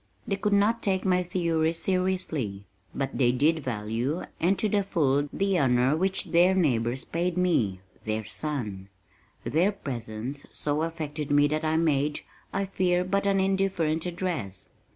[0.27, 2.65] They could not take my theories seriously,
[2.95, 7.81] but they did value and to the full, the honor which their neighbors paid me
[8.05, 8.89] their son!
[9.43, 14.69] Their presence so affected me that I made, I fear, but an indifferent address.